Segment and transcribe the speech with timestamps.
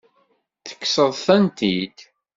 [0.65, 1.97] Tekkseḍ-tent-id?